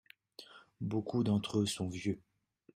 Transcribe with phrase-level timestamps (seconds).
[0.79, 2.23] Beaucoup d’entre eux sont vieux.